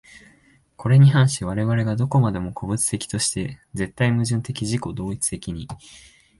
[0.77, 5.67] これに反し我々が何処までも個物的として、絶対矛盾的自己同一的に、